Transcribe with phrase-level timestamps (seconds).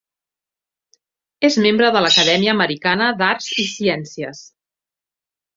[1.49, 4.45] És membre de l'Acadèmia Americana d'Arts i Ciències.